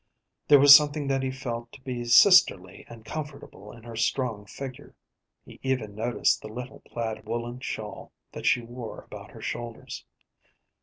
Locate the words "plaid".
6.87-7.23